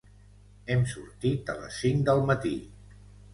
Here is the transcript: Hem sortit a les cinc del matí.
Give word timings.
Hem 0.75 0.81
sortit 0.93 1.51
a 1.55 1.57
les 1.59 1.77
cinc 1.83 2.01
del 2.09 2.23
matí. 2.31 2.55